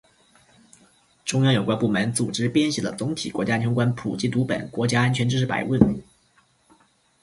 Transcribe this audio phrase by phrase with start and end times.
[1.23, 5.79] 中央有关部门组织编写了总体国家安全观普及读本——《国家安全知识百问》